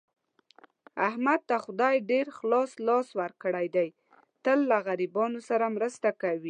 [1.07, 3.89] احمد ته خدای ډېر خلاص لاس ورکړی دی،
[4.43, 6.39] تل له غریبانو سره مرسته کوي.